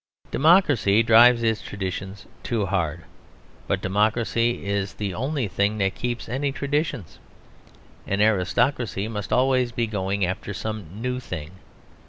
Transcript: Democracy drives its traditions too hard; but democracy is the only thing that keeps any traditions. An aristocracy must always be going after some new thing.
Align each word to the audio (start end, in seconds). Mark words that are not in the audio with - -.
Democracy 0.31 1.03
drives 1.03 1.43
its 1.43 1.61
traditions 1.61 2.25
too 2.41 2.65
hard; 2.65 3.03
but 3.67 3.83
democracy 3.83 4.65
is 4.65 4.95
the 4.95 5.13
only 5.13 5.47
thing 5.47 5.77
that 5.77 5.93
keeps 5.93 6.27
any 6.27 6.51
traditions. 6.51 7.19
An 8.07 8.19
aristocracy 8.19 9.07
must 9.07 9.31
always 9.31 9.71
be 9.71 9.85
going 9.85 10.25
after 10.25 10.55
some 10.55 11.03
new 11.03 11.19
thing. 11.19 11.51